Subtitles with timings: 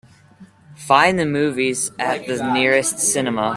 [0.77, 3.49] Find the movies at the nearest cinema.